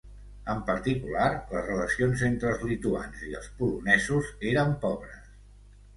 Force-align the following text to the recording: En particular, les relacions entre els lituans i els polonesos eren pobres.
En 0.53 0.61
particular, 0.69 1.27
les 1.51 1.67
relacions 1.67 2.23
entre 2.29 2.51
els 2.53 2.65
lituans 2.71 3.21
i 3.29 3.37
els 3.41 3.53
polonesos 3.61 4.33
eren 4.53 4.77
pobres. 4.87 5.33